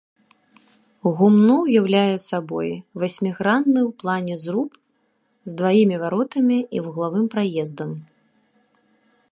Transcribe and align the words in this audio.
Гумно 1.17 1.55
ўяўляе 1.65 2.13
сабой 2.29 2.69
васьмігранны 3.03 3.81
ў 3.89 3.91
плане 4.01 4.35
зруб 4.45 4.71
з 5.51 5.57
дваімі 5.61 5.95
варотамі 6.05 6.59
і 6.79 6.85
вуглавым 6.87 7.25
праездам. 7.37 7.91